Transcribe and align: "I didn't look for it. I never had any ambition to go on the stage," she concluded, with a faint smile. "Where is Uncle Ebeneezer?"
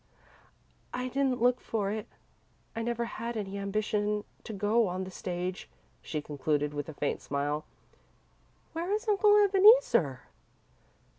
"I 0.95 1.09
didn't 1.09 1.43
look 1.43 1.61
for 1.61 1.91
it. 1.91 2.07
I 2.75 2.81
never 2.81 3.05
had 3.05 3.37
any 3.37 3.59
ambition 3.59 4.23
to 4.45 4.51
go 4.51 4.87
on 4.87 5.03
the 5.03 5.11
stage," 5.11 5.69
she 6.01 6.23
concluded, 6.23 6.73
with 6.73 6.89
a 6.89 6.93
faint 6.95 7.21
smile. 7.21 7.65
"Where 8.73 8.91
is 8.91 9.07
Uncle 9.07 9.37
Ebeneezer?" 9.45 10.21